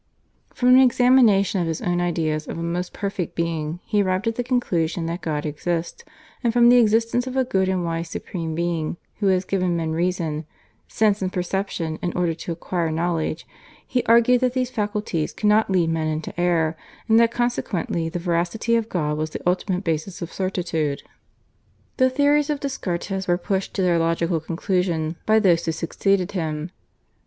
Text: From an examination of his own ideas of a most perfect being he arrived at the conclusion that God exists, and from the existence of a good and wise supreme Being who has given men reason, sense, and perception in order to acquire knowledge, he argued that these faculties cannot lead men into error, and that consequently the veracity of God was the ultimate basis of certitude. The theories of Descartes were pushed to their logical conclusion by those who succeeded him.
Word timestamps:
From 0.51 0.69
an 0.69 0.79
examination 0.79 1.61
of 1.61 1.67
his 1.67 1.79
own 1.79 2.01
ideas 2.01 2.47
of 2.47 2.57
a 2.57 2.63
most 2.63 2.91
perfect 2.91 3.35
being 3.35 3.79
he 3.85 4.01
arrived 4.01 4.25
at 4.27 4.33
the 4.33 4.43
conclusion 4.43 5.05
that 5.05 5.21
God 5.21 5.45
exists, 5.45 6.03
and 6.43 6.51
from 6.51 6.69
the 6.69 6.77
existence 6.79 7.27
of 7.27 7.37
a 7.37 7.43
good 7.43 7.69
and 7.69 7.85
wise 7.85 8.09
supreme 8.09 8.55
Being 8.55 8.97
who 9.19 9.27
has 9.27 9.45
given 9.45 9.75
men 9.77 9.91
reason, 9.91 10.45
sense, 10.87 11.21
and 11.21 11.31
perception 11.31 11.99
in 12.01 12.13
order 12.17 12.33
to 12.33 12.51
acquire 12.51 12.89
knowledge, 12.89 13.45
he 13.85 14.03
argued 14.05 14.41
that 14.41 14.53
these 14.53 14.71
faculties 14.71 15.33
cannot 15.33 15.69
lead 15.69 15.91
men 15.91 16.07
into 16.07 16.33
error, 16.39 16.75
and 17.07 17.19
that 17.19 17.29
consequently 17.29 18.09
the 18.09 18.17
veracity 18.17 18.75
of 18.75 18.89
God 18.89 19.17
was 19.19 19.29
the 19.29 19.41
ultimate 19.47 19.83
basis 19.83 20.19
of 20.19 20.33
certitude. 20.33 21.03
The 21.97 22.09
theories 22.09 22.49
of 22.49 22.59
Descartes 22.59 23.27
were 23.27 23.37
pushed 23.37 23.75
to 23.75 23.83
their 23.83 23.99
logical 23.99 24.39
conclusion 24.39 25.17
by 25.27 25.37
those 25.37 25.63
who 25.65 25.71
succeeded 25.71 26.31
him. 26.31 26.71